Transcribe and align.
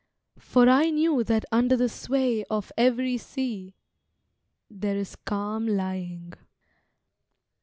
For 0.39 0.67
I 0.67 0.89
knew 0.89 1.23
that 1.25 1.45
under 1.51 1.77
the 1.77 1.87
sway 1.87 2.43
of 2.45 2.71
every 2.75 3.19
sea 3.19 3.75
There 4.67 4.95
is 4.97 5.15
calm 5.15 5.67
lying. 5.67 6.33